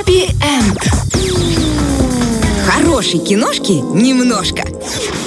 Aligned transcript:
Хэппи-энд. 0.00 0.80
Хорошей 2.66 3.20
киношки 3.20 3.72
немножко. 3.72 4.62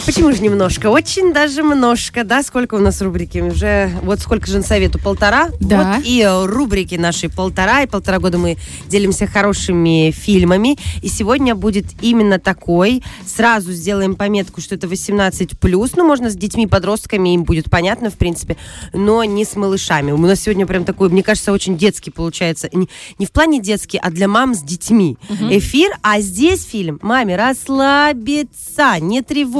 Почему 0.05 0.33
же 0.33 0.42
немножко? 0.42 0.88
Очень 0.88 1.33
даже 1.33 1.62
немножко, 1.62 2.23
да? 2.23 2.44
Сколько 2.44 2.76
у 2.76 2.79
нас 2.79 3.02
рубрики? 3.02 3.39
Уже 3.39 3.89
вот 4.04 4.20
сколько 4.20 4.47
же 4.47 4.62
совету? 4.62 4.99
Полтора? 4.99 5.49
Да. 5.60 5.96
Вот 5.96 6.05
и 6.05 6.28
рубрики 6.28 6.96
наши 6.96 7.29
полтора. 7.29 7.84
И 7.84 7.88
полтора 7.88 8.20
года 8.20 8.38
мы 8.38 8.57
делимся 8.88 9.28
хорошими 9.28 10.12
фильмами. 10.12 10.78
И 11.02 11.07
сегодня 11.07 11.56
будет 11.56 11.85
именно 12.02 12.38
такой. 12.38 13.02
Сразу 13.26 13.71
сделаем 13.71 14.15
пометку, 14.15 14.60
что 14.60 14.76
это 14.76 14.88
18+. 14.88 15.57
Ну, 15.96 16.05
можно 16.05 16.30
с 16.30 16.35
детьми, 16.35 16.67
подростками, 16.67 17.34
им 17.34 17.43
будет 17.43 17.70
понятно, 17.70 18.09
в 18.09 18.16
принципе. 18.16 18.57
Но 18.93 19.23
не 19.23 19.45
с 19.45 19.55
малышами. 19.55 20.11
У 20.11 20.17
нас 20.17 20.41
сегодня 20.41 20.66
прям 20.67 20.84
такой, 20.84 21.09
мне 21.09 21.23
кажется, 21.23 21.53
очень 21.53 21.77
детский 21.77 22.11
получается. 22.11 22.70
Не, 22.73 22.89
не 23.20 23.25
в 23.25 23.31
плане 23.31 23.61
детский, 23.61 23.99
а 24.02 24.11
для 24.11 24.27
мам 24.27 24.53
с 24.53 24.61
детьми. 24.61 25.17
Эфир. 25.30 25.91
А 26.02 26.20
здесь 26.20 26.66
фильм 26.66 26.99
«Маме, 27.02 27.38
расслабиться, 27.38 28.99
не 28.99 29.21
тревожиться, 29.21 29.52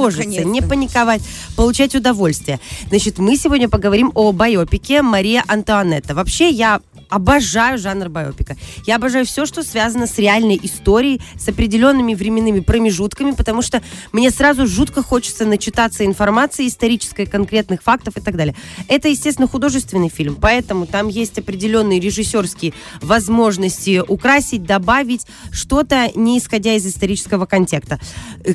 не 0.44 0.60
паниковать, 0.60 1.22
получать 1.56 1.94
удовольствие». 1.94 2.60
Значит, 2.88 3.18
мы 3.18 3.36
сегодня 3.36 3.68
поговорим 3.68 4.12
о 4.14 4.32
байопике 4.32 5.02
Мария 5.02 5.44
Антуанетта. 5.46 6.14
Вообще, 6.14 6.50
я 6.50 6.80
обожаю 7.08 7.78
жанр 7.78 8.08
байопика. 8.08 8.56
Я 8.86 8.96
обожаю 8.96 9.26
все, 9.26 9.46
что 9.46 9.62
связано 9.62 10.06
с 10.06 10.18
реальной 10.18 10.58
историей, 10.62 11.20
с 11.38 11.48
определенными 11.48 12.14
временными 12.14 12.60
промежутками, 12.60 13.32
потому 13.32 13.62
что 13.62 13.82
мне 14.12 14.30
сразу 14.30 14.66
жутко 14.66 15.02
хочется 15.02 15.44
начитаться 15.44 16.04
информации 16.04 16.66
исторической, 16.68 17.26
конкретных 17.26 17.82
фактов 17.82 18.16
и 18.16 18.20
так 18.20 18.36
далее. 18.36 18.54
Это, 18.88 19.08
естественно, 19.08 19.48
художественный 19.48 20.08
фильм, 20.08 20.36
поэтому 20.40 20.86
там 20.86 21.08
есть 21.08 21.38
определенные 21.38 22.00
режиссерские 22.00 22.72
возможности 23.00 24.02
украсить, 24.06 24.64
добавить 24.64 25.26
что-то, 25.50 26.10
не 26.14 26.38
исходя 26.38 26.74
из 26.74 26.86
исторического 26.86 27.46
контекста. 27.46 28.00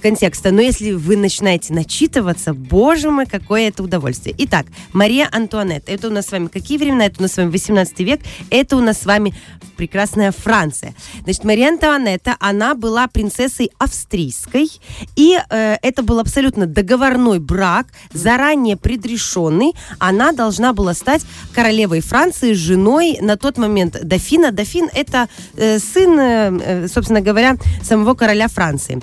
контекста. 0.02 0.52
Но 0.52 0.62
если 0.62 0.92
вы 0.92 1.18
начинаете 1.18 1.74
начитываться, 1.74 2.54
боже 2.54 3.10
мой, 3.10 3.26
какое 3.26 3.68
это 3.68 3.84
удовольствие. 3.84 4.36
Итак, 4.40 4.66
Мария 4.94 5.30
Антуанетта. 5.32 5.92
Это 5.92 6.08
у 6.08 6.12
нас 6.12 6.28
с 6.28 6.32
вами 6.32 6.48
какие 6.48 6.78
времена? 6.78 7.06
Это 7.06 7.20
у 7.20 7.22
нас 7.24 7.34
с 7.34 7.38
вами 7.38 7.50
18 7.50 8.00
век. 8.00 8.22
Это 8.50 8.78
у 8.78 8.82
нас 8.82 9.02
с 9.02 9.06
вами 9.06 9.34
прекрасная 9.78 10.32
Франция. 10.32 10.94
Значит, 11.24 11.46
Мария 11.46 11.70
Антуанетта, 11.70 12.36
она 12.40 12.76
была 12.76 13.08
принцессой 13.08 13.72
австрийской, 13.78 14.70
и 15.16 15.40
э, 15.50 15.78
это 15.82 16.04
был 16.04 16.20
абсолютно 16.20 16.66
договорной 16.66 17.40
брак, 17.40 17.88
заранее 18.12 18.76
предрешенный. 18.76 19.74
Она 19.98 20.34
должна 20.34 20.74
была 20.74 20.94
стать 20.94 21.26
королевой 21.54 22.02
Франции, 22.02 22.54
женой 22.54 23.20
на 23.22 23.38
тот 23.38 23.58
момент 23.58 23.98
дофина. 24.04 24.52
Дофин 24.52 24.90
это 24.94 25.30
э, 25.56 25.80
сын, 25.80 26.20
э, 26.20 26.88
собственно 26.88 27.22
говоря, 27.22 27.56
самого 27.82 28.16
короля 28.16 28.50
Франции. 28.50 29.02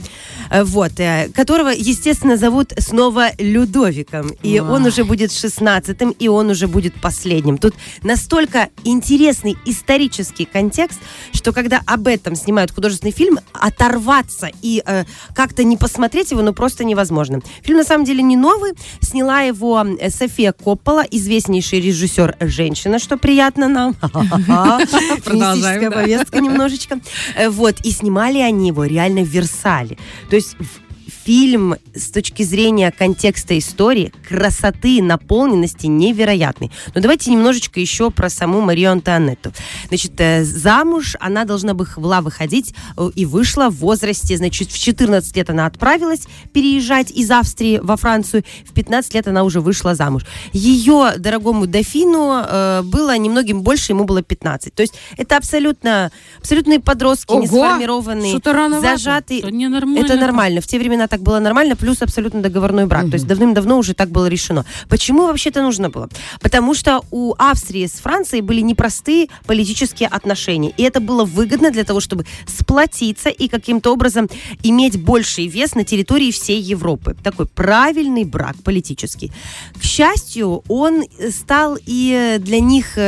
Э, 0.50 0.64
Вот, 0.64 0.98
э, 0.98 1.28
которого, 1.34 1.68
естественно, 1.68 2.36
зовут 2.36 2.72
снова 2.78 3.28
Людовиком. 3.38 4.30
И 4.42 4.60
он 4.60 4.86
уже 4.86 5.04
будет 5.04 5.30
16-м, 5.30 6.10
и 6.10 6.28
он 6.28 6.50
уже 6.50 6.66
будет 6.66 6.94
последним. 7.00 7.58
Тут 7.58 7.74
настолько 8.02 8.68
интересный 8.84 9.56
исторический 9.64 10.44
контекст, 10.44 10.98
что 11.32 11.52
когда 11.52 11.82
об 11.86 12.06
этом 12.06 12.34
снимают 12.36 12.70
художественный 12.70 13.12
фильм, 13.12 13.38
оторваться 13.52 14.50
и 14.62 14.82
э, 14.84 15.04
как-то 15.34 15.64
не 15.64 15.76
посмотреть 15.76 16.30
его, 16.30 16.42
ну 16.42 16.52
просто 16.52 16.84
невозможно. 16.84 17.40
Фильм 17.62 17.78
на 17.78 17.84
самом 17.84 18.04
деле 18.04 18.22
не 18.22 18.36
новый. 18.36 18.72
Сняла 19.00 19.42
его 19.42 19.84
э, 19.98 20.10
София 20.10 20.52
Коппола, 20.52 21.04
известнейший 21.10 21.80
режиссер 21.80 22.36
женщина, 22.40 22.98
что 22.98 23.16
приятно 23.16 23.68
нам. 23.68 23.94
Феминистическая 24.02 25.90
повестка 25.90 26.40
немножечко. 26.40 27.00
Вот, 27.48 27.80
и 27.84 27.90
снимали 27.90 28.38
они 28.38 28.68
его 28.68 28.84
реально 28.84 29.22
в 29.22 29.28
Версале. 29.28 29.98
То 30.30 30.35
есть 30.36 30.56
в- 30.58 30.85
фильм 31.26 31.74
с 31.92 32.12
точки 32.12 32.44
зрения 32.44 32.92
контекста 32.96 33.58
истории, 33.58 34.12
красоты, 34.28 35.02
наполненности 35.02 35.86
невероятный. 35.86 36.70
Но 36.94 37.00
давайте 37.00 37.32
немножечко 37.32 37.80
еще 37.80 38.12
про 38.12 38.30
саму 38.30 38.60
Марию 38.60 38.92
Антуанетту. 38.92 39.52
Значит, 39.88 40.12
э, 40.18 40.44
замуж 40.44 41.16
она 41.18 41.44
должна 41.44 41.74
была 41.74 42.20
выходить 42.20 42.74
э, 42.96 43.10
и 43.16 43.26
вышла 43.26 43.70
в 43.70 43.76
возрасте, 43.78 44.36
значит, 44.36 44.70
в 44.70 44.78
14 44.78 45.36
лет 45.36 45.50
она 45.50 45.66
отправилась 45.66 46.28
переезжать 46.52 47.10
из 47.10 47.28
Австрии 47.28 47.80
во 47.82 47.96
Францию, 47.96 48.44
в 48.64 48.72
15 48.72 49.14
лет 49.14 49.26
она 49.26 49.42
уже 49.42 49.60
вышла 49.60 49.96
замуж. 49.96 50.22
Ее 50.52 51.14
дорогому 51.18 51.66
дофину 51.66 52.40
э, 52.46 52.82
было 52.84 53.18
немногим 53.18 53.62
больше, 53.62 53.90
ему 53.90 54.04
было 54.04 54.22
15. 54.22 54.72
То 54.72 54.82
есть 54.82 54.94
это 55.16 55.36
абсолютно, 55.36 56.12
абсолютные 56.38 56.78
подростки, 56.78 57.32
не 57.32 57.48
Ого! 57.48 57.66
сформированные, 57.66 58.30
Что-то 58.30 58.52
рановато. 58.52 58.96
зажатые. 58.96 59.40
Это 59.40 59.50
ненормально. 59.50 60.04
Это 60.04 60.16
нормально. 60.16 60.60
В 60.60 60.68
те 60.68 60.78
времена 60.78 61.08
так 61.08 61.15
было 61.20 61.38
нормально, 61.38 61.76
плюс 61.76 62.02
абсолютно 62.02 62.42
договорной 62.42 62.86
брак. 62.86 63.08
То 63.10 63.14
есть 63.14 63.26
давным-давно 63.26 63.78
уже 63.78 63.94
так 63.94 64.10
было 64.10 64.26
решено. 64.26 64.64
Почему 64.88 65.26
вообще 65.26 65.50
это 65.50 65.62
нужно 65.62 65.90
было? 65.90 66.08
Потому 66.40 66.74
что 66.74 67.02
у 67.10 67.34
Австрии 67.38 67.86
с 67.86 67.92
Францией 67.92 68.42
были 68.42 68.60
непростые 68.60 69.28
политические 69.46 70.08
отношения. 70.08 70.72
И 70.76 70.82
это 70.82 71.00
было 71.00 71.24
выгодно 71.24 71.70
для 71.70 71.84
того, 71.84 72.00
чтобы 72.00 72.26
сплотиться 72.46 73.28
и 73.28 73.48
каким-то 73.48 73.92
образом 73.92 74.28
иметь 74.62 75.02
больший 75.02 75.46
вес 75.46 75.74
на 75.74 75.84
территории 75.84 76.30
всей 76.30 76.60
Европы. 76.60 77.16
Такой 77.22 77.46
правильный 77.46 78.24
брак 78.24 78.56
политический. 78.64 79.32
К 79.78 79.82
счастью, 79.82 80.62
он 80.68 81.04
стал 81.30 81.78
и 81.84 82.36
для 82.40 82.60
них 82.60 82.98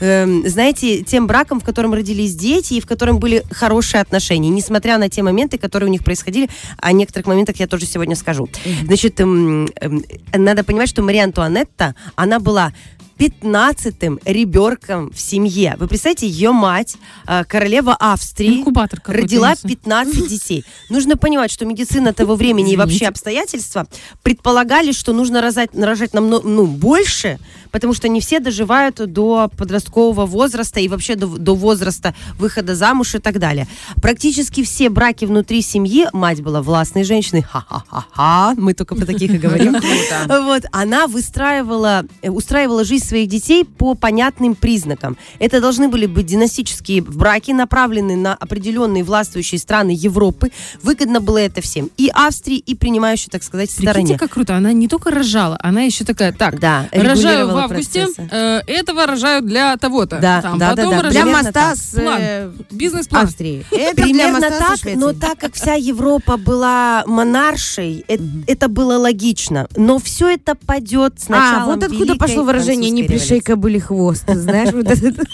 э, 0.00 0.26
знаете, 0.48 1.02
тем 1.02 1.26
браком, 1.26 1.60
в 1.60 1.64
котором 1.64 1.94
родились 1.94 2.34
дети 2.34 2.74
и 2.74 2.80
в 2.80 2.86
котором 2.86 3.18
были 3.18 3.42
хорошие 3.50 4.00
отношения, 4.00 4.48
несмотря 4.48 4.98
на 4.98 5.08
те 5.08 5.22
моменты, 5.22 5.58
которые 5.58 5.88
у 5.88 5.92
них 5.92 6.04
происходили. 6.04 6.48
О 6.78 6.92
некоторых 6.92 7.26
моментах 7.26 7.56
я 7.56 7.66
тоже 7.66 7.86
сегодня 7.86 8.16
скажу. 8.16 8.48
Значит, 8.84 9.20
эм, 9.20 9.68
эм, 9.80 10.04
надо 10.32 10.64
понимать, 10.64 10.88
что 10.88 11.02
Мария 11.02 11.24
Антуанетта, 11.24 11.94
она 12.16 12.38
была 12.40 12.72
15-м 13.18 14.18
ребенком 14.24 15.10
в 15.12 15.20
семье. 15.20 15.76
Вы 15.78 15.86
представляете, 15.86 16.26
ее 16.26 16.52
мать, 16.52 16.96
э, 17.26 17.44
королева 17.44 17.94
Австрии, 17.94 18.64
родила 19.06 19.52
несу. 19.52 19.68
15 19.68 20.28
детей. 20.28 20.64
Нужно 20.90 21.16
понимать, 21.16 21.50
что 21.50 21.64
медицина 21.64 22.12
того 22.12 22.34
времени 22.34 22.72
и 22.72 22.76
вообще 22.76 23.06
обстоятельства 23.06 23.86
предполагали, 24.22 24.92
что 24.92 25.12
нужно 25.12 25.40
рожать, 25.40 25.70
рожать 25.74 26.12
намного 26.12 26.48
ну, 26.48 26.66
больше, 26.66 27.38
потому 27.70 27.94
что 27.94 28.08
не 28.08 28.20
все 28.20 28.40
доживают 28.40 28.96
до 29.12 29.50
подросткового 29.56 30.26
возраста 30.26 30.80
и 30.80 30.88
вообще 30.88 31.14
до, 31.14 31.26
до 31.26 31.54
возраста 31.54 32.14
выхода 32.38 32.74
замуж 32.74 33.14
и 33.14 33.18
так 33.18 33.38
далее. 33.38 33.68
Практически 34.02 34.64
все 34.64 34.88
браки 34.88 35.24
внутри 35.24 35.62
семьи, 35.62 36.06
мать 36.12 36.42
была 36.42 36.62
властной 36.62 37.04
женщиной, 37.04 37.42
ха-ха-ха-ха, 37.42 38.54
мы 38.56 38.74
только 38.74 38.94
про 38.94 39.06
таких 39.06 39.34
и 39.34 39.38
говорим. 39.38 39.76
Вот, 40.44 40.64
она 40.72 41.06
выстраивала, 41.06 42.04
э, 42.22 42.30
устраивала 42.30 42.84
жизнь 42.84 43.03
своих 43.04 43.28
детей 43.28 43.64
по 43.64 43.94
понятным 43.94 44.54
признакам. 44.54 45.16
Это 45.38 45.60
должны 45.60 45.88
были 45.88 46.06
быть 46.06 46.26
династические 46.26 47.02
браки, 47.02 47.52
направленные 47.52 48.16
на 48.16 48.34
определенные 48.34 49.04
властвующие 49.04 49.58
страны 49.58 49.90
Европы. 49.96 50.50
Выгодно 50.82 51.20
было 51.20 51.38
это 51.38 51.60
всем. 51.60 51.90
И 51.96 52.10
Австрии, 52.12 52.58
и 52.58 52.74
принимающей, 52.74 53.28
так 53.30 53.42
сказать, 53.42 53.70
Прикиньте, 53.70 53.90
стороне. 53.90 54.18
как 54.18 54.30
круто. 54.30 54.56
Она 54.56 54.72
не 54.72 54.88
только 54.88 55.10
рожала, 55.10 55.58
она 55.62 55.82
еще 55.82 56.04
такая, 56.04 56.32
так, 56.32 56.58
Да, 56.58 56.88
рожаю 56.92 57.48
в 57.48 57.56
августе, 57.56 58.08
э, 58.16 58.60
этого 58.66 59.06
рожаю 59.06 59.42
для 59.42 59.76
того-то. 59.76 60.18
Да, 60.18 60.42
Там, 60.42 60.58
да, 60.58 60.74
да, 60.74 60.82
потом 60.82 60.90
да. 60.96 61.02
рожаю 61.02 61.24
Для 61.24 61.32
моста 61.32 61.76
с 61.76 61.94
э, 61.96 62.50
Бизнес-план. 62.70 63.24
Австрии. 63.24 63.64
Это 63.70 64.02
Примерно 64.02 64.40
так, 64.40 64.78
но 64.96 65.12
так 65.12 65.38
как 65.38 65.54
вся 65.54 65.74
Европа 65.74 66.36
была 66.36 67.04
монаршей, 67.06 68.04
это 68.46 68.68
было 68.68 68.98
логично. 68.98 69.68
Но 69.76 69.98
все 69.98 70.30
это 70.30 70.54
падет 70.54 71.20
с 71.20 71.28
началом 71.28 71.62
А, 71.62 71.66
вот 71.66 71.82
откуда 71.82 72.16
пошло 72.16 72.42
выражение 72.44 72.90
«не 72.94 73.02
пришей 73.04 73.40
кобыле 73.40 73.80
хвост». 73.80 74.24
Знаешь, 74.26 74.72
вот 74.72 74.86
этот 74.86 75.28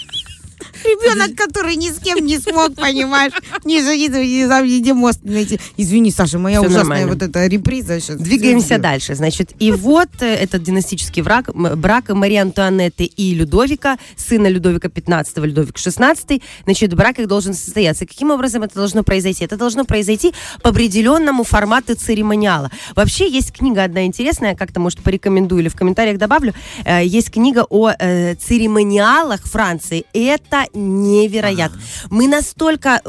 Ребенок, 0.83 1.35
который 1.35 1.75
ни 1.75 1.89
с 1.89 1.99
кем 1.99 2.25
не 2.25 2.39
смог, 2.39 2.75
понимаешь, 2.75 3.33
не 3.63 3.81
жениться, 3.81 4.19
не 4.21 4.79
где 4.81 4.93
мост 4.93 5.19
найти. 5.23 5.59
Извини, 5.77 6.11
Саша, 6.11 6.39
моя 6.39 6.59
Всё 6.59 6.67
ужасная 6.69 6.83
нормально. 7.05 7.13
вот 7.13 7.21
эта 7.21 7.47
реприза 7.47 7.99
сейчас. 7.99 8.17
Двигаемся 8.17 8.77
дальше. 8.77 9.15
Значит, 9.15 9.51
и 9.59 9.71
вот 9.71 10.09
э, 10.21 10.25
этот 10.33 10.63
династический 10.63 11.21
брак, 11.21 11.49
м- 11.49 11.79
брак 11.79 12.09
Марии 12.09 12.37
Антуанетты 12.37 13.05
и 13.05 13.33
Людовика, 13.33 13.97
сына 14.15 14.47
Людовика 14.47 14.89
15 14.89 15.37
Людовик 15.37 15.77
16 15.77 16.41
значит, 16.65 16.93
брак 16.93 17.19
их 17.19 17.27
должен 17.27 17.53
состояться. 17.53 18.05
Каким 18.05 18.31
образом 18.31 18.63
это 18.63 18.75
должно 18.75 19.03
произойти? 19.03 19.43
Это 19.45 19.57
должно 19.57 19.85
произойти 19.85 20.33
по 20.61 20.69
определенному 20.69 21.43
формату 21.43 21.95
церемониала. 21.95 22.69
Вообще 22.95 23.29
есть 23.29 23.51
книга 23.51 23.83
одна 23.83 24.05
интересная, 24.05 24.55
как-то, 24.55 24.79
может, 24.79 24.99
порекомендую 24.99 25.61
или 25.61 25.69
в 25.69 25.75
комментариях 25.75 26.17
добавлю. 26.17 26.53
Э, 26.85 27.05
Есть 27.05 27.31
книга 27.31 27.65
о 27.69 27.91
э, 27.97 28.35
церемониалах 28.35 29.41
Франции. 29.43 30.05
Это 30.13 30.65
невероятно. 30.73 31.79
Мы 32.09 32.27
настолько... 32.27 33.01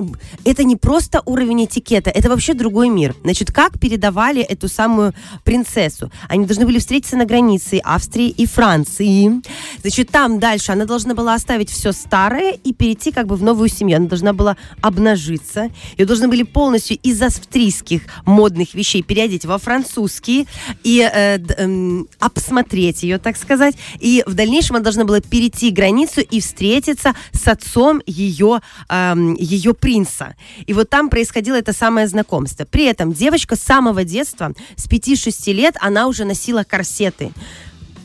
Это 0.45 0.65
не 0.65 0.77
просто 0.77 1.23
уровень 1.27 1.65
этикета, 1.65 2.11
это 2.11 2.29
вообще 2.29 2.55
другой 2.55 2.89
мир. 2.89 3.15
Значит, 3.23 3.53
как 3.53 3.79
передавали 3.79 4.43
эту 4.43 4.69
самую 4.69 5.15
принцессу? 5.45 6.11
Они 6.29 6.47
должны 6.47 6.67
были 6.67 6.79
встретиться 6.79 7.17
на 7.17 7.25
границе 7.25 7.81
Австрии 7.83 8.29
и 8.29 8.47
Франции. 8.47 9.43
Значит, 9.81 10.11
там 10.11 10.39
дальше 10.39 10.73
она 10.73 10.85
должна 10.85 11.15
была 11.15 11.35
оставить 11.35 11.71
все 11.71 11.93
старое 11.93 12.53
и 12.53 12.73
перейти 12.73 13.13
как 13.13 13.27
бы 13.27 13.37
в 13.37 13.43
новую 13.43 13.69
семью. 13.69 13.97
Она 13.97 14.09
должна 14.09 14.33
была 14.33 14.57
обнажиться. 14.81 15.71
Ее 15.97 16.07
должны 16.07 16.29
были 16.29 16.43
полностью 16.43 16.99
из 17.03 17.21
австрийских 17.23 18.03
модных 18.25 18.75
вещей 18.75 19.03
переодеть 19.03 19.45
во 19.45 19.59
французские 19.59 20.47
и 20.83 21.01
э, 21.01 21.39
эм, 21.39 22.09
обсмотреть 22.19 23.03
ее, 23.03 23.19
так 23.19 23.37
сказать. 23.37 23.77
И 24.01 24.23
в 24.27 24.35
дальнейшем 24.35 24.77
она 24.77 24.85
должна 24.85 25.05
была 25.05 25.21
перейти 25.21 25.71
границу 25.71 26.21
и 26.21 26.41
встретиться 26.41 27.15
с 27.33 27.49
отцом 27.53 28.03
ее, 28.07 28.61
ее 28.91 29.75
принца. 29.75 30.35
И 30.67 30.73
вот 30.73 30.91
там 30.91 31.09
происходило 31.09 31.57
это 31.57 31.73
самое 31.73 32.09
знакомство. 32.09 32.65
При 32.65 32.85
этом 32.85 33.13
девочка 33.13 33.55
с 33.57 33.61
самого 33.61 34.05
детства, 34.05 34.53
с 34.77 34.89
5-6 34.89 35.53
лет, 35.53 35.77
она 35.81 36.09
уже 36.09 36.25
носила 36.25 36.65
корсеты. 36.65 37.31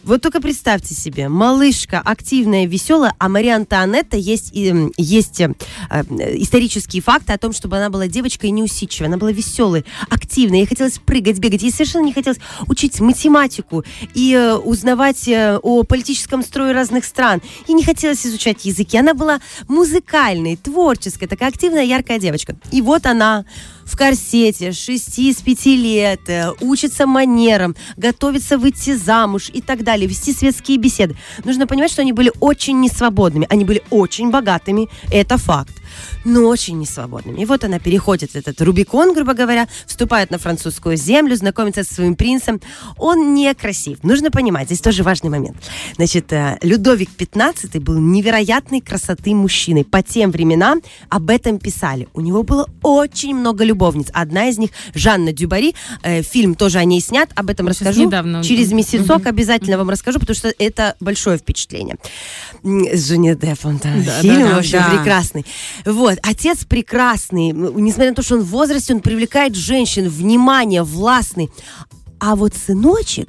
Вот 0.07 0.21
только 0.21 0.39
представьте 0.39 0.95
себе, 0.95 1.27
малышка 1.27 1.99
активная, 1.99 2.65
веселая, 2.65 3.13
а 3.19 3.27
Мария 3.27 3.57
Антуанетта 3.57 4.15
есть, 4.15 4.51
и, 4.53 4.69
м, 4.69 4.93
есть 4.95 5.41
э, 5.41 5.53
э, 5.89 6.03
исторические 6.37 7.01
факты 7.01 7.33
о 7.33 7.37
том, 7.37 7.51
чтобы 7.51 7.75
она 7.75 7.89
была 7.89 8.07
девочкой 8.07 8.51
неусидчивой, 8.51 9.07
она 9.07 9.17
была 9.17 9.33
веселой, 9.33 9.83
активной, 10.09 10.59
ей 10.59 10.65
хотелось 10.65 10.99
прыгать, 10.99 11.39
бегать, 11.39 11.61
ей 11.61 11.71
совершенно 11.71 12.05
не 12.05 12.13
хотелось 12.13 12.39
учить 12.67 13.01
математику 13.01 13.83
и 14.13 14.33
э, 14.33 14.55
узнавать 14.55 15.27
э, 15.27 15.59
о 15.61 15.83
политическом 15.83 16.41
строе 16.41 16.71
разных 16.71 17.03
стран, 17.03 17.41
и 17.67 17.73
не 17.73 17.83
хотелось 17.83 18.25
изучать 18.25 18.63
языки, 18.63 18.97
она 18.97 19.13
была 19.13 19.41
музыкальной, 19.67 20.55
творческой, 20.55 21.27
такая 21.27 21.49
активная, 21.49 21.83
яркая 21.83 22.17
девочка. 22.17 22.55
И 22.71 22.81
вот 22.81 23.05
она 23.05 23.43
в 23.87 23.97
корсете, 23.97 24.71
с 24.71 24.79
6 24.79 25.33
с 25.33 25.41
5 25.41 25.65
лет, 25.65 26.21
э, 26.27 26.51
учится 26.61 27.07
манерам, 27.07 27.75
готовится 27.95 28.57
выйти 28.57 28.95
замуж 28.95 29.49
и 29.53 29.61
так 29.61 29.83
далее, 29.83 30.07
вести 30.07 30.33
светские 30.33 30.77
беседы. 30.77 31.15
Нужно 31.43 31.67
понимать, 31.67 31.91
что 31.91 32.01
они 32.01 32.11
были 32.11 32.31
очень 32.39 32.79
несвободными, 32.81 33.47
они 33.49 33.65
были 33.65 33.81
очень 33.89 34.29
богатыми, 34.29 34.89
это 35.11 35.37
факт 35.37 35.76
но 36.25 36.43
очень 36.47 36.79
несвободными. 36.79 37.41
И 37.41 37.45
вот 37.45 37.63
она 37.63 37.79
переходит 37.79 38.35
этот 38.35 38.61
Рубикон, 38.61 39.13
грубо 39.13 39.33
говоря, 39.33 39.67
вступает 39.85 40.31
на 40.31 40.37
французскую 40.37 40.97
землю, 40.97 41.35
знакомится 41.35 41.83
со 41.83 41.93
своим 41.93 42.15
принцем. 42.15 42.61
Он 42.97 43.33
некрасив. 43.33 44.03
Нужно 44.03 44.31
понимать, 44.31 44.67
здесь 44.67 44.81
тоже 44.81 45.03
важный 45.03 45.29
момент. 45.29 45.57
Значит, 45.95 46.31
э, 46.33 46.57
Людовик 46.61 47.09
XV 47.17 47.79
был 47.79 47.99
невероятной 47.99 48.81
красоты 48.81 49.33
мужчиной. 49.33 49.83
По 49.83 50.01
тем 50.01 50.31
временам 50.31 50.81
об 51.09 51.29
этом 51.29 51.59
писали. 51.59 52.07
У 52.13 52.21
него 52.21 52.43
было 52.43 52.69
очень 52.83 53.35
много 53.35 53.63
любовниц. 53.63 54.07
Одна 54.13 54.47
из 54.49 54.57
них 54.57 54.71
Жанна 54.93 55.31
Дюбари. 55.33 55.75
Э, 56.03 56.21
фильм 56.21 56.55
тоже 56.55 56.79
о 56.79 56.83
ней 56.85 57.01
снят. 57.01 57.29
Об 57.35 57.49
этом 57.49 57.65
Вот 57.65 57.75
сейчас 57.75 57.89
расскажу. 57.89 58.07
недавно 58.07 58.43
Через 58.43 58.71
месяцок 58.71 59.25
обязательно 59.25 59.77
вам 59.77 59.89
расскажу, 59.89 60.19
потому 60.19 60.35
что 60.35 60.53
это 60.57 60.95
большое 60.99 61.37
впечатление. 61.37 61.97
С 62.63 63.09
Джонни 63.09 63.33
Деппом, 63.33 63.79
да. 63.83 63.89
Да, 64.05 64.21
Фильм 64.21 64.49
да, 64.49 64.55
вообще 64.55 64.79
да. 64.79 64.89
прекрасный. 64.89 65.45
Вот, 65.85 66.17
отец 66.21 66.65
прекрасный. 66.65 67.51
Несмотря 67.51 68.09
на 68.11 68.15
то, 68.15 68.21
что 68.23 68.35
он 68.35 68.41
в 68.41 68.47
возрасте, 68.49 68.93
он 68.93 68.99
привлекает 69.01 69.55
женщин, 69.55 70.09
внимание, 70.09 70.83
властный. 70.83 71.49
А 72.19 72.35
вот 72.35 72.53
сыночек 72.55 73.27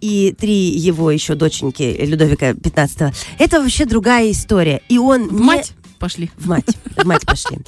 и 0.00 0.34
три 0.38 0.70
его 0.70 1.10
еще 1.10 1.34
доченьки 1.34 1.96
Людовика 2.04 2.54
15 2.54 3.14
это 3.38 3.60
вообще 3.60 3.84
другая 3.84 4.30
история. 4.30 4.82
И 4.88 4.98
он 4.98 5.28
В 5.28 5.32
не- 5.34 5.40
мать 5.44 5.72
пошли. 5.98 6.30
в 6.36 6.48
мать. 6.48 6.64
В 6.96 7.04
мать 7.04 7.24
пошли. 7.24 7.58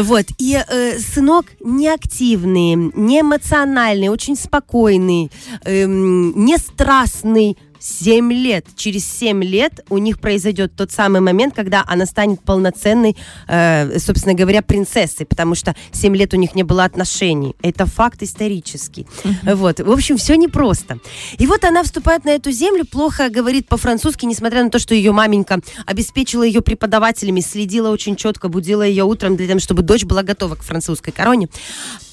Вот. 0.00 0.24
И 0.38 0.58
э, 0.66 0.98
сынок 0.98 1.46
неактивный, 1.60 2.74
не 2.94 3.20
эмоциональный, 3.20 4.08
очень 4.08 4.36
спокойный, 4.36 5.30
эм, 5.64 6.44
не 6.44 6.56
страстный. 6.58 7.56
7 7.82 8.32
лет. 8.32 8.66
Через 8.76 9.04
7 9.18 9.42
лет 9.42 9.84
у 9.90 9.98
них 9.98 10.20
произойдет 10.20 10.74
тот 10.76 10.92
самый 10.92 11.20
момент, 11.20 11.54
когда 11.54 11.84
она 11.86 12.06
станет 12.06 12.40
полноценной, 12.42 13.16
э, 13.48 13.98
собственно 13.98 14.34
говоря, 14.34 14.62
принцессой, 14.62 15.26
потому 15.26 15.54
что 15.54 15.74
7 15.92 16.16
лет 16.16 16.32
у 16.32 16.36
них 16.36 16.54
не 16.54 16.62
было 16.62 16.84
отношений. 16.84 17.56
Это 17.62 17.86
факт 17.86 18.22
исторический. 18.22 19.06
Вот. 19.42 19.80
В 19.80 19.90
общем, 19.90 20.16
все 20.16 20.36
непросто. 20.36 20.98
И 21.38 21.46
вот 21.46 21.64
она 21.64 21.82
вступает 21.82 22.24
на 22.24 22.30
эту 22.30 22.52
землю, 22.52 22.84
плохо 22.86 23.28
говорит 23.28 23.68
по-французски, 23.68 24.26
несмотря 24.26 24.62
на 24.62 24.70
то, 24.70 24.78
что 24.78 24.94
ее 24.94 25.12
маменька 25.12 25.60
обеспечила 25.86 26.42
ее 26.42 26.60
преподавателями, 26.60 27.40
следила 27.40 27.90
очень 27.90 28.16
четко, 28.16 28.48
будила 28.48 28.82
ее 28.82 29.04
утром 29.04 29.36
для 29.36 29.46
того, 29.48 29.58
чтобы 29.58 29.82
дочь 29.82 30.04
была 30.04 30.22
готова 30.22 30.54
к 30.54 30.62
французской 30.62 31.10
короне. 31.10 31.48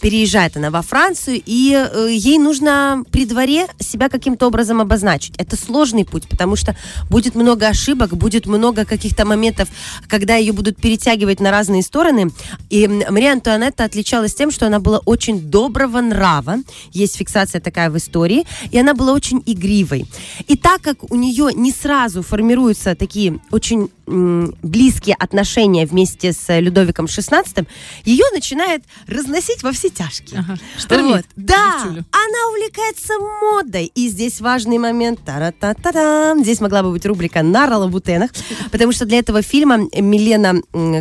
Переезжает 0.01 0.57
она 0.57 0.71
во 0.71 0.81
Францию, 0.81 1.41
и 1.45 1.73
э, 1.73 2.07
ей 2.11 2.39
нужно 2.39 3.03
при 3.11 3.25
дворе 3.25 3.67
себя 3.79 4.09
каким-то 4.09 4.47
образом 4.47 4.81
обозначить. 4.81 5.35
Это 5.37 5.55
сложный 5.59 6.05
путь, 6.05 6.27
потому 6.27 6.55
что 6.55 6.75
будет 7.09 7.35
много 7.35 7.67
ошибок, 7.67 8.15
будет 8.15 8.45
много 8.45 8.85
каких-то 8.85 9.25
моментов, 9.25 9.69
когда 10.07 10.35
ее 10.35 10.53
будут 10.53 10.77
перетягивать 10.77 11.39
на 11.39 11.51
разные 11.51 11.83
стороны. 11.83 12.31
И 12.69 12.87
Мария 12.87 13.33
Антуанетта 13.33 13.83
отличалась 13.83 14.33
тем, 14.33 14.51
что 14.51 14.67
она 14.67 14.79
была 14.79 14.99
очень 14.99 15.39
доброго 15.39 16.01
нрава. 16.01 16.57
Есть 16.91 17.17
фиксация 17.17 17.61
такая 17.61 17.89
в 17.89 17.97
истории. 17.97 18.45
И 18.71 18.79
она 18.79 18.93
была 18.93 19.13
очень 19.13 19.41
игривой. 19.45 20.05
И 20.47 20.55
так 20.55 20.81
как 20.81 21.11
у 21.11 21.15
нее 21.15 21.51
не 21.53 21.71
сразу 21.71 22.21
формируются 22.21 22.95
такие 22.95 23.39
очень 23.51 23.89
близкие 24.09 25.15
отношения 25.15 25.85
вместе 25.85 26.33
с 26.33 26.59
Людовиком 26.59 27.05
XVI, 27.05 27.67
ее 28.05 28.23
начинает 28.33 28.83
разносить 29.07 29.63
во 29.63 29.71
все 29.71 29.89
тяжкие. 29.89 30.39
Ага. 30.39 30.57
Штормит 30.77 31.15
Вот. 31.17 31.25
Да, 31.35 31.81
девчулю. 31.83 32.05
она 32.11 32.49
увлекается 32.49 33.13
модой. 33.19 33.91
И 33.93 34.09
здесь 34.09 34.41
важный 34.41 34.77
момент. 34.77 35.19
Тара-та-та-дам. 35.25 36.43
Здесь 36.43 36.59
могла 36.61 36.81
бы 36.83 36.91
быть 36.91 37.05
рубрика 37.05 37.43
на 37.43 37.67
лабутенах, 37.77 38.31
потому 38.71 38.91
что 38.91 39.05
для 39.05 39.19
этого 39.19 39.41
фильма 39.41 39.77
Милена 39.93 40.55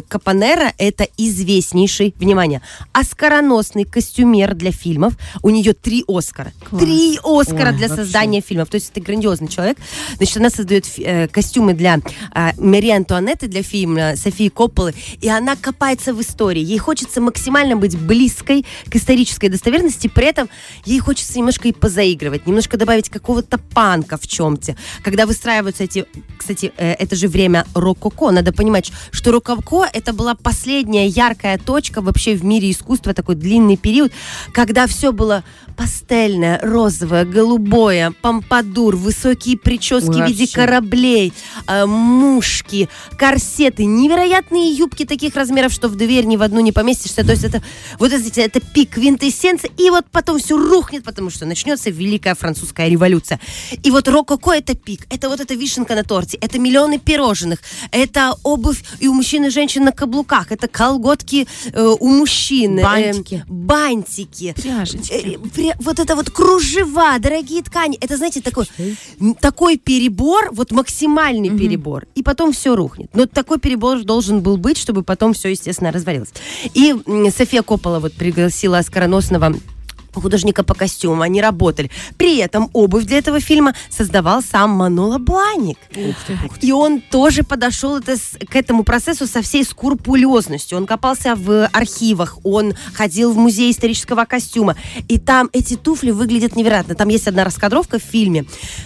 Капанера 0.08 0.72
это 0.78 1.06
известнейший, 1.16 2.14
внимание, 2.18 2.60
оскароносный 2.92 3.84
костюмер 3.84 4.54
для 4.54 4.72
фильмов. 4.72 5.14
У 5.42 5.50
нее 5.50 5.72
три 5.72 6.04
Оскара. 6.06 6.52
Класс. 6.68 6.82
Три 6.82 7.18
Оскара 7.24 7.70
Ой, 7.70 7.76
для 7.76 7.88
вообще. 7.88 8.02
создания 8.02 8.40
фильмов. 8.40 8.68
То 8.68 8.74
есть 8.74 8.90
это 8.90 9.00
грандиозный 9.00 9.48
человек. 9.48 9.78
Значит, 10.16 10.36
она 10.36 10.50
создает 10.50 10.86
э, 10.98 11.28
костюмы 11.28 11.74
для 11.74 12.00
э, 12.34 12.50
Марии 12.58 12.97
Антуанетты, 12.98 13.48
для 13.48 13.62
фильма 13.62 14.16
Софии 14.16 14.48
Копполы, 14.48 14.94
и 15.20 15.28
она 15.28 15.56
копается 15.56 16.12
в 16.14 16.20
истории. 16.20 16.62
Ей 16.62 16.78
хочется 16.78 17.20
максимально 17.20 17.76
быть 17.76 17.98
близкой 17.98 18.64
к 18.90 18.96
исторической 18.96 19.48
достоверности, 19.48 20.08
при 20.08 20.26
этом 20.26 20.48
ей 20.84 20.98
хочется 21.00 21.38
немножко 21.38 21.68
и 21.68 21.72
позаигрывать, 21.72 22.46
немножко 22.46 22.76
добавить 22.76 23.08
какого-то 23.08 23.58
панка 23.58 24.16
в 24.16 24.26
чем-то. 24.26 24.76
Когда 25.02 25.26
выстраиваются 25.26 25.84
эти... 25.84 26.06
Кстати, 26.36 26.72
э, 26.76 26.92
это 26.92 27.16
же 27.16 27.28
время 27.28 27.66
рококо. 27.74 28.30
Надо 28.30 28.52
понимать, 28.52 28.92
что 29.10 29.32
рококо 29.32 29.88
это 29.92 30.12
была 30.12 30.34
последняя 30.34 31.06
яркая 31.06 31.58
точка 31.58 32.00
вообще 32.02 32.34
в 32.34 32.44
мире 32.44 32.70
искусства, 32.70 33.14
такой 33.14 33.34
длинный 33.34 33.76
период, 33.76 34.12
когда 34.52 34.86
все 34.86 35.12
было 35.12 35.44
пастельное, 35.76 36.60
розовое, 36.62 37.24
голубое, 37.24 38.12
помпадур, 38.20 38.96
высокие 38.96 39.56
прически 39.56 40.08
Ой, 40.08 40.24
в 40.24 40.26
виде 40.26 40.44
вообще. 40.44 40.54
кораблей, 40.54 41.32
э, 41.66 41.86
мушки, 41.86 42.87
корсеты, 43.16 43.84
невероятные 43.84 44.72
юбки 44.72 45.04
таких 45.04 45.34
размеров, 45.36 45.72
что 45.72 45.88
в 45.88 45.96
дверь 45.96 46.24
ни 46.24 46.36
в 46.36 46.42
одну 46.42 46.60
не 46.60 46.72
поместишься. 46.72 47.24
То 47.24 47.32
есть 47.32 47.44
это 47.44 47.62
вот 47.98 48.12
это, 48.12 48.40
это 48.40 48.60
пик 48.60 48.90
квинтэссенции, 48.90 49.70
и 49.76 49.90
вот 49.90 50.06
потом 50.10 50.38
все 50.38 50.56
рухнет, 50.56 51.04
потому 51.04 51.30
что 51.30 51.46
начнется 51.46 51.90
Великая 51.90 52.34
Французская 52.34 52.88
революция. 52.88 53.40
И 53.82 53.90
вот 53.90 54.08
рококо 54.08 54.52
это 54.52 54.74
пик, 54.74 55.06
это 55.10 55.28
вот 55.28 55.40
эта 55.40 55.54
вишенка 55.54 55.94
на 55.94 56.04
торте, 56.04 56.38
это 56.40 56.58
миллионы 56.58 56.98
пирожных, 56.98 57.60
это 57.92 58.34
обувь 58.42 58.82
и 59.00 59.08
у 59.08 59.14
мужчин 59.14 59.44
и 59.44 59.50
женщин 59.50 59.84
на 59.84 59.92
каблуках, 59.92 60.52
это 60.52 60.68
колготки 60.68 61.46
э, 61.72 61.94
у 62.00 62.08
мужчин, 62.08 62.78
э, 62.78 62.82
Бантики. 62.82 63.44
бантики, 63.48 64.54
Пряжечки. 64.60 65.12
Э, 65.12 65.34
пре- 65.36 65.76
вот 65.80 65.98
это 65.98 66.16
вот 66.16 66.30
кружева, 66.30 67.18
дорогие 67.18 67.62
ткани. 67.62 67.96
Это, 68.00 68.16
знаете, 68.16 68.40
такой, 68.40 68.66
такой 69.40 69.76
перебор, 69.76 70.50
вот 70.52 70.70
максимальный 70.72 71.50
перебор. 71.50 72.06
И 72.14 72.22
потом 72.22 72.52
все 72.52 72.74
рухнет. 72.78 73.10
Но 73.12 73.26
такой 73.26 73.58
перебор 73.58 74.02
должен 74.04 74.40
был 74.40 74.56
быть, 74.56 74.78
чтобы 74.78 75.02
потом 75.02 75.34
все, 75.34 75.50
естественно, 75.50 75.92
развалилось. 75.92 76.32
И 76.74 76.94
София 77.36 77.62
Коппола 77.62 78.00
вот 78.00 78.14
пригласила 78.14 78.78
оскароносного 78.78 79.54
художника 80.12 80.62
по 80.62 80.74
костюмам, 80.74 81.22
они 81.22 81.40
работали. 81.40 81.90
При 82.16 82.38
этом 82.38 82.70
обувь 82.72 83.04
для 83.04 83.18
этого 83.18 83.40
фильма 83.40 83.74
создавал 83.90 84.42
сам 84.42 84.70
Манола 84.70 85.18
Бланик. 85.18 85.78
И 86.60 86.72
он 86.72 87.00
тоже 87.00 87.42
подошел 87.42 87.98
это 87.98 88.16
к 88.50 88.56
этому 88.56 88.84
процессу 88.84 89.26
со 89.26 89.42
всей 89.42 89.64
скрупулезностью. 89.64 90.78
Он 90.78 90.86
копался 90.86 91.34
в 91.34 91.66
архивах, 91.68 92.38
он 92.44 92.74
ходил 92.94 93.32
в 93.32 93.36
музей 93.36 93.70
исторического 93.70 94.24
костюма. 94.24 94.76
И 95.08 95.18
там 95.18 95.48
эти 95.52 95.76
туфли 95.76 96.10
выглядят 96.10 96.56
невероятно. 96.56 96.94
Там 96.94 97.08
есть 97.08 97.28
одна 97.28 97.44
раскадровка 97.44 97.98
в 97.98 98.02
фильме. 98.02 98.44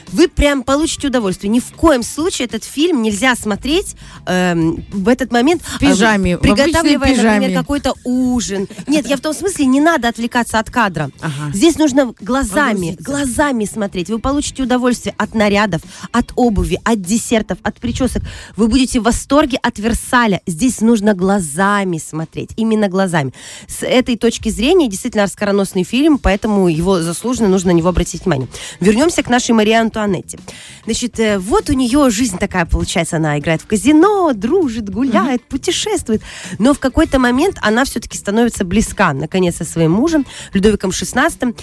Вы 0.08 0.28
прям 0.28 0.62
получите 0.62 1.08
удовольствие. 1.08 1.50
Ни 1.50 1.60
в 1.60 1.72
коем 1.72 2.02
случае 2.02 2.46
этот 2.46 2.64
фильм 2.64 3.02
нельзя 3.02 3.34
смотреть 3.34 3.96
эм, 4.26 4.84
в 4.92 5.08
этот 5.08 5.32
момент. 5.32 5.62
В 5.62 5.78
пижаме, 5.78 6.32
э, 6.32 6.36
в 6.36 6.40
Приготавливая, 6.40 7.14
пижаме. 7.14 7.34
например, 7.40 7.58
какой-то 7.58 7.94
ужин. 8.04 8.68
Нет, 8.86 9.06
я 9.06 9.16
в 9.16 9.20
том 9.20 9.34
смысле, 9.34 9.66
не 9.66 9.80
надо 9.80 10.08
отвлекаться 10.08 10.58
от 10.58 10.70
кадра. 10.70 11.10
Ага. 11.20 11.52
Здесь 11.52 11.76
нужно 11.76 12.14
глазами, 12.20 12.96
Погрузиться. 12.96 13.04
глазами 13.04 13.64
смотреть. 13.64 14.10
Вы 14.10 14.18
получите 14.18 14.62
удовольствие 14.62 15.14
от 15.18 15.34
нарядов, 15.34 15.82
от 16.10 16.32
обуви, 16.34 16.78
от 16.84 17.00
десертов, 17.00 17.58
от 17.62 17.78
причесок. 17.80 18.22
Вы 18.56 18.68
будете 18.68 19.00
в 19.00 19.04
восторге 19.04 19.58
от 19.62 19.78
Версаля. 19.78 20.40
Здесь 20.46 20.80
нужно 20.80 21.14
глазами 21.14 21.98
смотреть, 21.98 22.50
именно 22.56 22.88
глазами. 22.88 23.32
С 23.68 23.84
этой 23.84 24.16
точки 24.16 24.48
зрения 24.48 24.88
действительно 24.88 25.26
скороносный 25.26 25.84
фильм, 25.84 26.18
поэтому 26.18 26.68
его 26.68 27.00
заслуженно 27.00 27.48
нужно 27.48 27.72
на 27.72 27.76
него 27.76 27.88
обратить 27.88 28.24
внимание. 28.24 28.48
Вернемся 28.80 29.22
к 29.22 29.28
нашей 29.28 29.52
Марии 29.52 29.74
Антуанетте. 29.74 30.38
Значит, 30.84 31.18
э, 31.20 31.38
вот 31.38 31.70
у 31.70 31.72
нее 31.72 32.10
жизнь 32.10 32.38
такая 32.38 32.66
получается. 32.66 33.16
Она 33.16 33.38
играет 33.38 33.62
в 33.62 33.66
казино, 33.66 34.32
дружит, 34.32 34.90
гуляет, 34.90 35.44
путешествует. 35.44 36.22
Но 36.58 36.74
в 36.74 36.78
какой-то 36.78 37.18
момент 37.18 37.58
она 37.62 37.84
все-таки 37.84 38.18
становится 38.18 38.64
близка, 38.64 39.12
наконец, 39.12 39.56
со 39.56 39.64
своим 39.64 39.92
мужем, 39.92 40.26
Людовиком 40.52 40.90
XVI. 41.02 41.56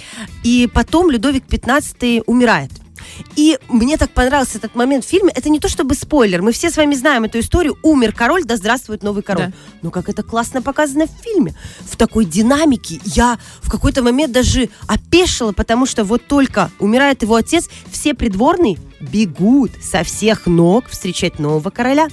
И 0.44 0.68
потом 0.72 1.10
Людовик 1.10 1.44
XV 1.46 2.22
умирает. 2.26 2.70
И 3.36 3.58
мне 3.68 3.96
так 3.96 4.10
понравился 4.10 4.58
этот 4.58 4.74
момент 4.74 5.04
в 5.04 5.08
фильме. 5.08 5.32
Это 5.34 5.48
не 5.48 5.58
то 5.58 5.68
чтобы 5.68 5.94
спойлер. 5.94 6.42
Мы 6.42 6.52
все 6.52 6.70
с 6.70 6.76
вами 6.76 6.94
знаем 6.94 7.24
эту 7.24 7.40
историю. 7.40 7.76
Умер 7.82 8.12
король, 8.12 8.44
да 8.44 8.56
здравствует 8.56 9.02
новый 9.02 9.22
король. 9.22 9.46
Да. 9.46 9.52
Но 9.82 9.90
как 9.90 10.08
это 10.08 10.22
классно 10.22 10.62
показано 10.62 11.06
в 11.06 11.22
фильме. 11.22 11.54
В 11.80 11.96
такой 11.96 12.24
динамике. 12.24 13.00
Я 13.04 13.38
в 13.62 13.70
какой-то 13.70 14.02
момент 14.02 14.32
даже 14.32 14.68
опешила, 14.86 15.52
потому 15.52 15.86
что 15.86 16.04
вот 16.04 16.26
только 16.26 16.70
умирает 16.78 17.22
его 17.22 17.34
отец, 17.34 17.68
все 17.90 18.14
придворные 18.14 18.78
бегут 19.00 19.72
со 19.82 20.04
всех 20.04 20.46
ног 20.46 20.88
встречать 20.88 21.38
нового 21.38 21.70
короля. 21.70 22.08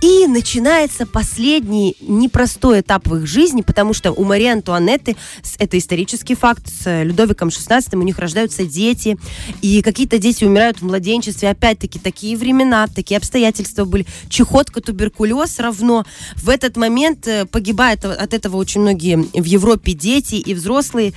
И 0.00 0.26
начинается 0.26 1.06
последний 1.06 1.94
непростой 2.00 2.80
этап 2.80 3.06
в 3.06 3.16
их 3.16 3.26
жизни, 3.26 3.60
потому 3.60 3.92
что 3.92 4.12
у 4.12 4.24
Марии 4.24 4.46
Антуанетты, 4.46 5.16
это 5.58 5.76
исторический 5.76 6.34
факт, 6.34 6.68
с 6.68 7.02
Людовиком 7.02 7.48
XVI 7.48 7.84
у 7.92 8.02
них 8.02 8.18
рождаются 8.18 8.64
дети, 8.64 9.18
и 9.60 9.82
какие-то 9.82 10.18
дети 10.18 10.44
умирают 10.44 10.78
в 10.78 10.86
младенчестве. 10.86 11.50
Опять-таки, 11.50 11.98
такие 11.98 12.36
времена, 12.36 12.86
такие 12.86 13.18
обстоятельства 13.18 13.84
были. 13.84 14.06
Чехотка, 14.30 14.80
туберкулез 14.80 15.58
равно. 15.58 16.06
В 16.36 16.48
этот 16.48 16.78
момент 16.78 17.28
э, 17.28 17.44
погибают 17.44 18.04
от 18.04 18.32
этого 18.32 18.56
очень 18.56 18.80
многие 18.80 19.16
в 19.16 19.44
Европе 19.44 19.92
дети 19.92 20.36
и 20.36 20.54
взрослые, 20.54 21.12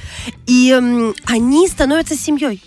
и 0.46 0.72
они 1.24 1.68
становятся 1.70 2.18
семьей. 2.18 2.62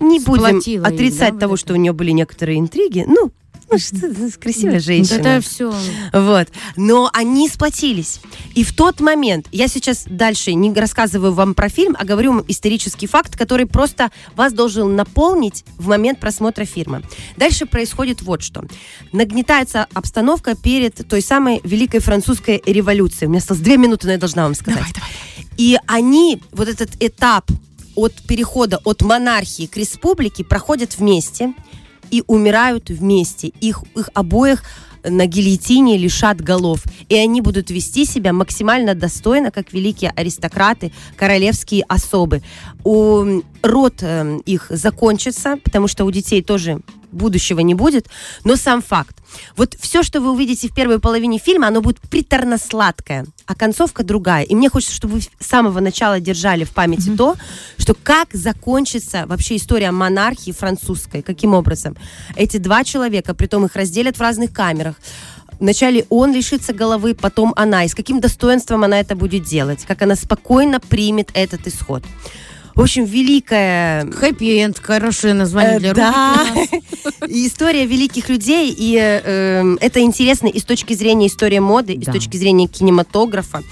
Не 0.00 0.18
будем 0.18 0.48
Сплотила 0.48 0.86
их, 0.86 0.92
отрицать 0.92 1.18
да, 1.18 1.32
вот 1.32 1.40
того, 1.40 1.54
это? 1.54 1.60
что 1.60 1.74
у 1.74 1.76
нее 1.76 1.92
были 1.92 2.10
некоторые 2.10 2.58
интриги. 2.58 3.04
Ну, 3.06 3.30
ну 3.72 3.78
что, 3.78 4.14
ты, 4.14 4.30
красивая 4.32 4.80
женщина. 4.80 5.18
Это 5.18 5.40
все. 5.40 5.74
Вот. 6.12 6.48
Но 6.76 7.10
они 7.12 7.48
сплотились. 7.48 8.20
И 8.54 8.64
в 8.64 8.74
тот 8.74 9.00
момент, 9.00 9.46
я 9.52 9.68
сейчас 9.68 10.04
дальше 10.06 10.54
не 10.54 10.72
рассказываю 10.72 11.32
вам 11.32 11.54
про 11.54 11.68
фильм, 11.68 11.96
а 11.98 12.04
говорю 12.04 12.34
вам 12.34 12.44
исторический 12.48 13.06
факт, 13.06 13.36
который 13.36 13.66
просто 13.66 14.10
вас 14.36 14.52
должен 14.52 14.94
наполнить 14.94 15.64
в 15.78 15.88
момент 15.88 16.20
просмотра 16.20 16.64
фильма. 16.64 17.02
Дальше 17.36 17.66
происходит 17.66 18.22
вот 18.22 18.42
что. 18.42 18.64
Нагнетается 19.12 19.86
обстановка 19.94 20.54
перед 20.54 21.06
той 21.08 21.22
самой 21.22 21.60
Великой 21.64 22.00
Французской 22.00 22.62
революцией. 22.66 23.26
У 23.26 23.30
меня 23.30 23.38
осталось 23.38 23.62
две 23.62 23.76
минуты, 23.76 24.06
но 24.06 24.12
я 24.12 24.18
должна 24.18 24.44
вам 24.44 24.54
сказать. 24.54 24.78
Давай, 24.78 24.92
давай. 24.92 25.10
И 25.56 25.78
они, 25.86 26.42
вот 26.52 26.68
этот 26.68 26.90
этап 27.00 27.50
от 27.94 28.14
перехода 28.22 28.80
от 28.84 29.02
монархии 29.02 29.66
к 29.66 29.76
республике 29.76 30.44
проходят 30.44 30.96
вместе 30.98 31.52
и 32.12 32.22
умирают 32.28 32.90
вместе. 32.90 33.48
Их, 33.60 33.82
их 33.96 34.10
обоих 34.14 34.62
на 35.02 35.26
гильотине 35.26 35.96
лишат 35.96 36.40
голов. 36.40 36.84
И 37.08 37.16
они 37.16 37.40
будут 37.40 37.70
вести 37.70 38.04
себя 38.04 38.32
максимально 38.32 38.94
достойно, 38.94 39.50
как 39.50 39.72
великие 39.72 40.12
аристократы, 40.14 40.92
королевские 41.16 41.82
особы. 41.88 42.42
У, 42.84 43.40
род 43.62 43.94
э, 44.02 44.38
их 44.46 44.66
закончится, 44.70 45.56
потому 45.64 45.88
что 45.88 46.04
у 46.04 46.10
детей 46.10 46.42
тоже 46.42 46.80
будущего 47.12 47.60
не 47.60 47.74
будет, 47.74 48.08
но 48.44 48.56
сам 48.56 48.82
факт. 48.82 49.16
Вот 49.56 49.74
все, 49.80 50.02
что 50.02 50.20
вы 50.20 50.32
увидите 50.32 50.68
в 50.68 50.74
первой 50.74 50.98
половине 50.98 51.38
фильма, 51.38 51.68
оно 51.68 51.80
будет 51.80 52.00
приторно-сладкое, 52.00 53.26
а 53.46 53.54
концовка 53.54 54.02
другая. 54.04 54.44
И 54.44 54.54
мне 54.54 54.68
хочется, 54.68 54.94
чтобы 54.94 55.14
вы 55.14 55.20
с 55.20 55.30
самого 55.40 55.80
начала 55.80 56.20
держали 56.20 56.64
в 56.64 56.70
памяти 56.70 57.10
то, 57.16 57.36
что 57.78 57.94
как 57.94 58.28
закончится 58.32 59.24
вообще 59.26 59.56
история 59.56 59.90
монархии 59.90 60.52
французской, 60.52 61.22
каким 61.22 61.54
образом. 61.54 61.96
Эти 62.36 62.56
два 62.56 62.84
человека, 62.84 63.34
притом 63.34 63.64
их 63.66 63.76
разделят 63.76 64.16
в 64.16 64.20
разных 64.20 64.52
камерах, 64.52 64.96
Вначале 65.62 66.06
он 66.10 66.32
лишится 66.32 66.72
головы, 66.72 67.14
потом 67.14 67.52
она. 67.54 67.84
И 67.84 67.88
с 67.88 67.94
каким 67.94 68.18
достоинством 68.18 68.82
она 68.82 68.98
это 68.98 69.14
будет 69.14 69.44
делать. 69.44 69.84
Как 69.86 70.02
она 70.02 70.16
спокойно 70.16 70.80
примет 70.80 71.30
этот 71.34 71.68
исход. 71.68 72.02
В 72.74 72.80
общем, 72.80 73.04
великая 73.04 74.06
Хэппи-энд, 74.10 74.78
хорошее 74.78 75.34
название 75.34 75.76
Э, 75.76 75.80
для 75.80 75.94
да. 75.94 76.46
И 77.28 77.46
история 77.46 77.86
великих 77.86 78.28
людей, 78.28 78.74
и 78.76 78.96
э, 78.96 79.20
э, 79.24 79.76
это 79.80 80.00
интересно 80.00 80.46
и 80.48 80.58
с 80.58 80.64
точки 80.64 80.94
зрения 80.94 81.26
истории 81.28 81.58
моды, 81.60 81.92
и 81.94 81.98
Да. 81.98 82.10
с 82.12 82.14
точки 82.14 82.36
зрения 82.36 82.66
кинематографа, 82.66 83.62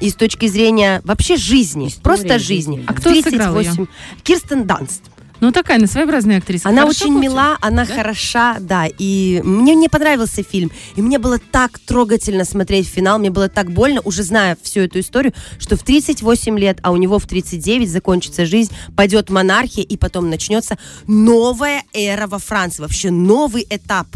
и 0.00 0.10
с 0.10 0.14
точки 0.14 0.46
зрения 0.46 1.00
вообще 1.04 1.36
жизни, 1.36 1.88
История 1.88 2.02
просто 2.02 2.38
жизни, 2.38 2.76
жизни. 2.76 2.84
А 2.86 2.94
кто 2.94 3.14
сыграл 3.14 3.58
её? 3.60 3.86
Кирстен 4.22 4.64
Данст. 4.64 5.02
Ну, 5.40 5.52
такая, 5.52 5.78
она 5.78 5.86
своеобразная 5.86 6.38
актриса. 6.38 6.68
Она 6.68 6.82
Хорошо 6.82 7.04
очень 7.04 7.14
получилось? 7.14 7.34
мила, 7.34 7.58
она 7.60 7.86
хороша, 7.86 8.56
да. 8.60 8.86
И 8.98 9.40
мне 9.44 9.74
не 9.74 9.88
понравился 9.88 10.42
фильм. 10.42 10.70
И 10.96 11.02
мне 11.02 11.18
было 11.18 11.38
так 11.38 11.78
трогательно 11.78 12.44
смотреть 12.44 12.86
финал, 12.88 13.18
мне 13.18 13.30
было 13.30 13.48
так 13.48 13.70
больно, 13.70 14.00
уже 14.04 14.22
зная 14.22 14.56
всю 14.62 14.80
эту 14.80 15.00
историю, 15.00 15.32
что 15.58 15.76
в 15.76 15.82
38 15.82 16.58
лет, 16.58 16.78
а 16.82 16.92
у 16.92 16.96
него 16.96 17.18
в 17.18 17.26
39 17.26 17.90
закончится 17.90 18.44
жизнь, 18.46 18.72
пойдет 18.96 19.30
монархия, 19.30 19.84
и 19.84 19.96
потом 19.96 20.28
начнется 20.30 20.76
новая 21.06 21.82
эра 21.92 22.26
во 22.26 22.38
Франции. 22.38 22.82
Вообще 22.82 23.10
новый 23.10 23.66
этап. 23.68 24.06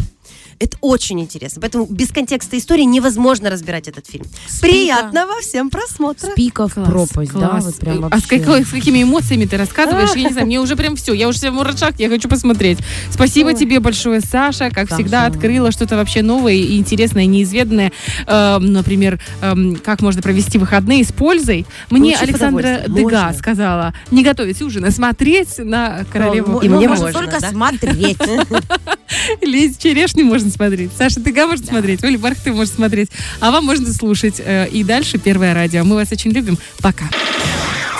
Это 0.58 0.76
очень 0.80 1.20
интересно. 1.20 1.61
Поэтому 1.61 1.87
без 1.87 2.08
контекста 2.08 2.56
истории 2.58 2.82
невозможно 2.82 3.50
разбирать 3.50 3.88
этот 3.88 4.06
фильм. 4.06 4.25
Приятного 4.61 5.40
всем 5.40 5.70
просмотра. 5.70 6.30
Пика 6.34 6.68
в 6.68 6.75
Класс, 6.75 6.88
пропасть, 6.88 7.32
да, 7.32 7.58
вот 7.61 7.76
прям 7.76 8.04
А 8.11 8.18
с, 8.18 8.26
какой- 8.26 8.64
с 8.64 8.70
какими 8.70 9.02
эмоциями 9.02 9.44
ты 9.46 9.56
рассказываешь, 9.56 10.14
я 10.14 10.23
не 10.23 10.30
знаю, 10.30 10.46
мне 10.46 10.61
уже 10.61 10.76
прям 10.76 10.96
все, 10.96 11.12
я 11.12 11.28
уже 11.28 11.38
вся 11.38 11.50
в 11.50 11.54
мурашах, 11.54 11.99
я 11.99 12.08
хочу 12.08 12.28
посмотреть. 12.28 12.78
Спасибо 13.11 13.54
тебе 13.54 13.80
большое, 13.80 14.20
Саша, 14.20 14.70
как 14.70 14.88
Да, 14.88 14.94
всегда 14.96 15.26
открыла 15.26 15.73
что-то 15.73 15.96
вообще 15.96 16.23
новое 16.23 16.54
и 16.54 16.78
интересное, 16.78 17.26
неизведанное. 17.26 17.92
Эм, 18.26 18.73
например, 18.73 19.20
эм, 19.42 19.76
как 19.76 20.00
можно 20.02 20.23
провести 20.23 20.58
выходные 20.58 21.04
с 21.04 21.12
пользой. 21.12 21.66
Мне 21.90 22.16
Александра. 22.16 22.82
Дега 22.88 23.23
Можно. 23.25 23.32
сказала 23.38 23.94
не 24.11 24.23
готовить 24.23 24.61
ужин, 24.62 24.84
а 24.84 24.90
смотреть 24.90 25.58
на 25.58 26.04
королеву. 26.12 26.61
И 26.61 26.68
мне 26.68 26.88
можно 26.88 27.12
только 27.12 27.40
да? 27.40 27.50
смотреть. 27.50 28.18
Из 29.40 29.76
черешни 29.76 30.23
можно 30.23 30.43
смотреть. 30.50 30.90
Саша 30.96 31.20
Дега 31.20 31.46
может 31.46 31.66
смотреть, 31.66 32.02
Оля 32.04 32.18
Бархты 32.18 32.52
может 32.52 32.74
смотреть. 32.74 33.10
А 33.40 33.50
вам 33.50 33.64
можно 33.64 33.92
слушать. 33.92 34.36
Э, 34.38 34.68
И 34.70 34.84
дальше 34.84 35.18
Первое 35.18 35.54
радио. 35.54 35.84
Мы 35.84 35.96
вас 35.96 36.12
очень 36.12 36.30
любим. 36.32 36.58
Пока. 36.80 37.04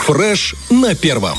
Фреш 0.07 0.55
на 0.71 0.95
первом. 0.95 1.39